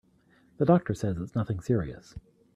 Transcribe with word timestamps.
The 0.57 0.65
doctor 0.65 0.95
says 0.95 1.19
it's 1.19 1.35
nothing 1.35 1.59
serious. 1.59 2.15